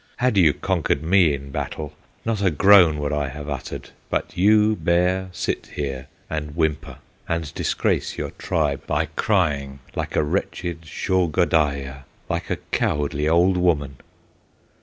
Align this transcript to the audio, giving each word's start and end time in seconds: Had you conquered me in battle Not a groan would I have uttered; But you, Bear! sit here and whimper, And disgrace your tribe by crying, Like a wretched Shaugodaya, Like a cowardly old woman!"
Had 0.17 0.35
you 0.35 0.51
conquered 0.51 1.03
me 1.03 1.31
in 1.31 1.51
battle 1.51 1.93
Not 2.25 2.41
a 2.41 2.49
groan 2.49 2.97
would 2.97 3.13
I 3.13 3.27
have 3.27 3.47
uttered; 3.47 3.91
But 4.09 4.35
you, 4.35 4.75
Bear! 4.75 5.29
sit 5.31 5.67
here 5.75 6.07
and 6.27 6.55
whimper, 6.55 6.97
And 7.29 7.53
disgrace 7.53 8.17
your 8.17 8.31
tribe 8.31 8.87
by 8.87 9.09
crying, 9.15 9.77
Like 9.95 10.15
a 10.15 10.23
wretched 10.23 10.85
Shaugodaya, 10.87 12.05
Like 12.29 12.49
a 12.49 12.55
cowardly 12.71 13.29
old 13.29 13.57
woman!" 13.57 13.97